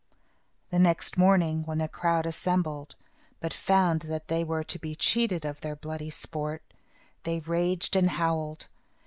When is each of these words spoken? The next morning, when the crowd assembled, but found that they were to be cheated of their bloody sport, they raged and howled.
The 0.71 0.79
next 0.79 1.15
morning, 1.15 1.61
when 1.65 1.77
the 1.77 1.87
crowd 1.87 2.25
assembled, 2.25 2.95
but 3.39 3.53
found 3.53 3.99
that 4.01 4.29
they 4.29 4.43
were 4.43 4.63
to 4.63 4.79
be 4.79 4.95
cheated 4.95 5.45
of 5.45 5.61
their 5.61 5.75
bloody 5.75 6.09
sport, 6.09 6.63
they 7.21 7.41
raged 7.41 7.95
and 7.95 8.09
howled. 8.09 8.67